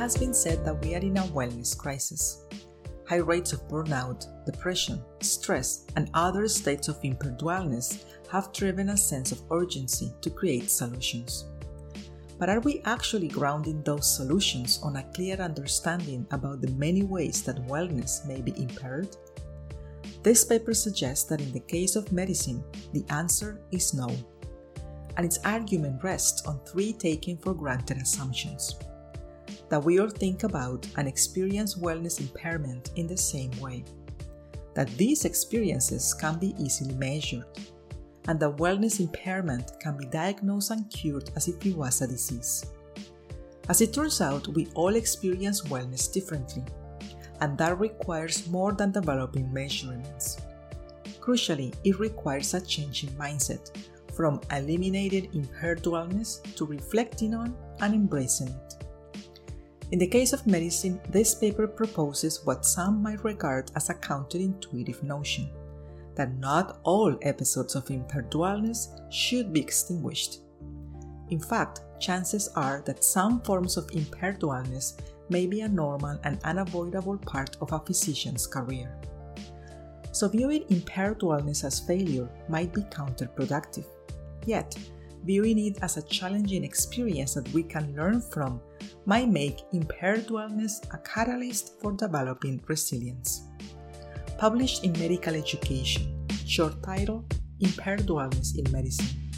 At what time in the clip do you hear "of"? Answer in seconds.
3.52-3.68, 6.88-6.98, 9.30-9.42, 21.94-22.10, 60.32-60.46, 67.74-67.90, 73.76-73.90, 77.60-77.72